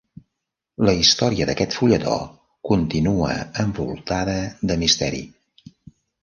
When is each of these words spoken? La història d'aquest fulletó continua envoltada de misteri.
La 0.87 0.93
història 1.01 1.45
d'aquest 1.49 1.75
fulletó 1.79 2.15
continua 2.69 3.29
envoltada 3.65 4.39
de 4.73 4.79
misteri. 4.87 5.23